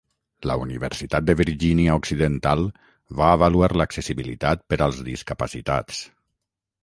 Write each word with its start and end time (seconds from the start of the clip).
La 0.49 0.53
Universitat 0.59 1.25
de 1.27 1.35
Virgínia 1.41 1.97
Occidental 1.99 2.63
va 3.19 3.27
avaluar 3.35 3.69
l'accessibilitat 3.81 4.67
per 4.73 4.79
als 4.87 5.03
discapacitats. 5.11 6.01